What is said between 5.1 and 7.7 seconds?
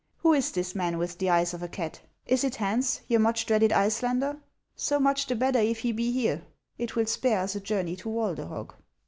the better if he be here' It will spare us a